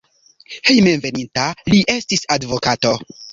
Hejmenveninta 0.69 1.43
li 1.75 1.83
estis 1.97 2.25
advokato. 2.39 2.97